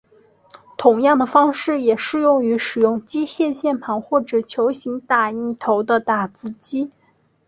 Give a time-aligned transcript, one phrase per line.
[0.79, 6.89] 同样的方式也适用于使用机械键盘或者球形打印头的打字机。